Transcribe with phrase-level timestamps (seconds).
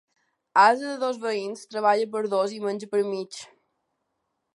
[0.61, 3.39] Ase de dos veïns treballa per dos i menja per mig.